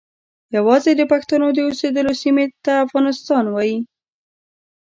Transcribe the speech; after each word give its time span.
یوازې 0.55 0.91
د 0.97 1.01
پښتنو 1.11 1.47
د 1.53 1.57
اوسیدلو 1.69 2.11
سیمې 2.21 2.45
ته 2.65 2.71
افغانستان 2.85 3.43
وایي. 3.49 3.77